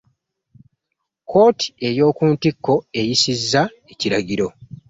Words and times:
Kkooti 1.23 1.67
ey'oku 1.87 2.23
ntikko 2.33 2.73
eyisizza 2.99 3.61
ekiragiro. 3.91 4.47